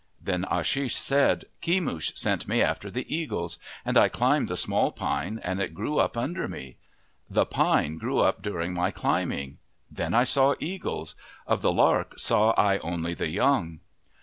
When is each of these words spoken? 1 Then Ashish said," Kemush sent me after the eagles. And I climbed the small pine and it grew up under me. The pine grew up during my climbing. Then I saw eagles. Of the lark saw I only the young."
1 0.25 0.25
Then 0.25 0.45
Ashish 0.45 0.95
said," 0.95 1.45
Kemush 1.61 2.17
sent 2.17 2.47
me 2.47 2.59
after 2.63 2.89
the 2.89 3.05
eagles. 3.15 3.59
And 3.85 3.99
I 3.99 4.09
climbed 4.09 4.47
the 4.47 4.57
small 4.57 4.91
pine 4.91 5.39
and 5.43 5.59
it 5.61 5.75
grew 5.75 5.99
up 5.99 6.17
under 6.17 6.47
me. 6.47 6.77
The 7.29 7.45
pine 7.45 7.99
grew 7.99 8.17
up 8.17 8.41
during 8.41 8.73
my 8.73 8.89
climbing. 8.89 9.59
Then 9.91 10.15
I 10.15 10.23
saw 10.23 10.55
eagles. 10.59 11.13
Of 11.45 11.61
the 11.61 11.71
lark 11.71 12.17
saw 12.19 12.53
I 12.57 12.79
only 12.79 13.13
the 13.13 13.29
young." 13.29 13.81